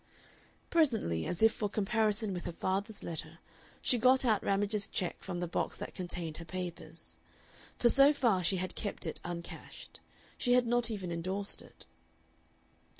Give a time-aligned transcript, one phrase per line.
[0.71, 3.37] Presently, as if for comparison with her father's letter,
[3.83, 7.19] she got out Ramage's check from the box that contained her papers.
[7.77, 9.99] For so far she had kept it uncashed.
[10.39, 11.85] She had not even endorsed it.